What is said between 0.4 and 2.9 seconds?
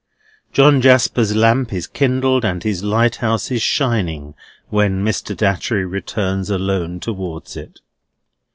John Jasper's lamp is kindled, and his